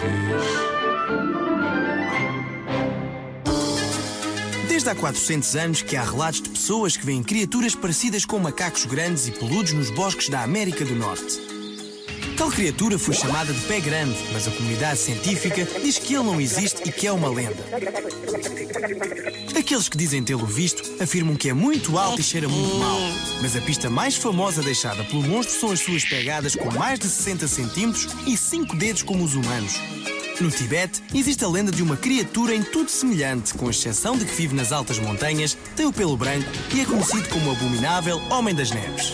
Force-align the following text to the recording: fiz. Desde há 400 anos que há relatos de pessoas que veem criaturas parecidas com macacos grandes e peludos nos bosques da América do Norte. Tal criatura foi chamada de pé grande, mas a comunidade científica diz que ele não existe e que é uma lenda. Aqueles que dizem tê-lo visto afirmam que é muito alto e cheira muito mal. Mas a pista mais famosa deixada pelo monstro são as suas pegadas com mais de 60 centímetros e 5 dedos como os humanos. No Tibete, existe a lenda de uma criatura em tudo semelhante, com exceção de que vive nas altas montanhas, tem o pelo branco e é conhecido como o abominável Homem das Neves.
fiz. 0.00 0.70
Desde 4.68 4.88
há 4.88 4.94
400 4.94 5.56
anos 5.56 5.82
que 5.82 5.96
há 5.96 6.02
relatos 6.02 6.40
de 6.40 6.48
pessoas 6.48 6.96
que 6.96 7.04
veem 7.04 7.22
criaturas 7.22 7.74
parecidas 7.74 8.24
com 8.24 8.38
macacos 8.38 8.86
grandes 8.86 9.28
e 9.28 9.32
peludos 9.32 9.72
nos 9.72 9.90
bosques 9.90 10.28
da 10.30 10.42
América 10.42 10.84
do 10.84 10.94
Norte. 10.94 11.38
Tal 12.36 12.50
criatura 12.50 12.98
foi 12.98 13.14
chamada 13.14 13.52
de 13.52 13.60
pé 13.66 13.80
grande, 13.80 14.16
mas 14.32 14.48
a 14.48 14.50
comunidade 14.50 14.98
científica 14.98 15.66
diz 15.82 15.98
que 15.98 16.14
ele 16.14 16.24
não 16.24 16.40
existe 16.40 16.88
e 16.88 16.92
que 16.92 17.06
é 17.06 17.12
uma 17.12 17.28
lenda. 17.28 17.62
Aqueles 19.60 19.90
que 19.90 19.96
dizem 19.98 20.24
tê-lo 20.24 20.46
visto 20.46 20.82
afirmam 21.02 21.36
que 21.36 21.50
é 21.50 21.52
muito 21.52 21.98
alto 21.98 22.18
e 22.18 22.24
cheira 22.24 22.48
muito 22.48 22.76
mal. 22.76 22.98
Mas 23.42 23.54
a 23.54 23.60
pista 23.60 23.90
mais 23.90 24.16
famosa 24.16 24.62
deixada 24.62 25.04
pelo 25.04 25.22
monstro 25.22 25.54
são 25.54 25.70
as 25.70 25.80
suas 25.80 26.02
pegadas 26.02 26.56
com 26.56 26.72
mais 26.72 26.98
de 26.98 27.04
60 27.04 27.46
centímetros 27.46 28.08
e 28.26 28.38
5 28.38 28.74
dedos 28.74 29.02
como 29.02 29.22
os 29.22 29.34
humanos. 29.34 29.74
No 30.40 30.50
Tibete, 30.50 31.02
existe 31.14 31.44
a 31.44 31.48
lenda 31.48 31.70
de 31.70 31.82
uma 31.82 31.94
criatura 31.94 32.54
em 32.54 32.62
tudo 32.62 32.90
semelhante, 32.90 33.52
com 33.52 33.68
exceção 33.68 34.16
de 34.16 34.24
que 34.24 34.34
vive 34.34 34.54
nas 34.54 34.72
altas 34.72 34.98
montanhas, 34.98 35.58
tem 35.76 35.84
o 35.84 35.92
pelo 35.92 36.16
branco 36.16 36.48
e 36.74 36.80
é 36.80 36.84
conhecido 36.86 37.28
como 37.28 37.50
o 37.50 37.52
abominável 37.52 38.18
Homem 38.30 38.54
das 38.54 38.70
Neves. 38.70 39.12